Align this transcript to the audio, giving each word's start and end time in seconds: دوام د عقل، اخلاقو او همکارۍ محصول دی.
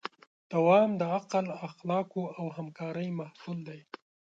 دوام 0.53 0.89
د 0.99 1.01
عقل، 1.17 1.45
اخلاقو 1.67 2.23
او 2.37 2.45
همکارۍ 2.57 3.07
محصول 3.19 3.57
دی. 3.67 3.79